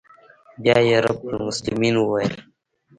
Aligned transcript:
بيا 0.61 0.77
يې 0.87 0.97
رب 1.05 1.21
المسلمين 1.33 1.95
وويل. 1.97 2.33